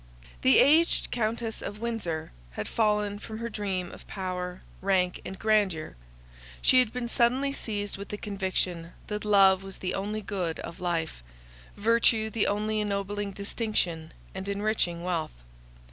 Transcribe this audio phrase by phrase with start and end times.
[0.41, 5.95] The aged Countess of Windsor had fallen from her dream of power, rank and grandeur;
[6.59, 10.79] she had been suddenly seized with the conviction, that love was the only good of
[10.79, 11.21] life,
[11.77, 15.35] virtue the only ennobling distinction and enriching wealth.